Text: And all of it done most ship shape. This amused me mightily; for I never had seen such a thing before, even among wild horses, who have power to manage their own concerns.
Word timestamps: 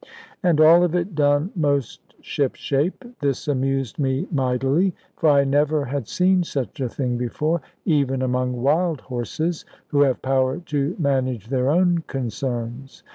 And 0.41 0.59
all 0.59 0.83
of 0.83 0.95
it 0.95 1.13
done 1.13 1.51
most 1.55 2.15
ship 2.21 2.55
shape. 2.55 3.05
This 3.19 3.47
amused 3.47 3.99
me 3.99 4.27
mightily; 4.31 4.95
for 5.15 5.29
I 5.29 5.43
never 5.43 5.85
had 5.85 6.07
seen 6.07 6.41
such 6.43 6.79
a 6.79 6.89
thing 6.89 7.19
before, 7.19 7.61
even 7.85 8.23
among 8.23 8.63
wild 8.63 9.01
horses, 9.01 9.63
who 9.89 10.01
have 10.01 10.23
power 10.23 10.57
to 10.57 10.95
manage 10.97 11.49
their 11.49 11.69
own 11.69 11.99
concerns. 12.07 13.03